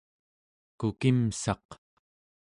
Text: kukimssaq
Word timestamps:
kukimssaq 0.79 1.67